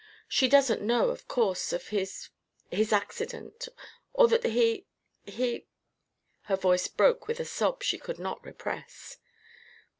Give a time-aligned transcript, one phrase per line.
[0.27, 2.29] She doesn't know, of course, of his
[2.71, 3.67] his accident
[4.13, 4.87] or that he
[5.27, 5.67] he"
[6.49, 9.17] Her voice broke with a sob she could not repress.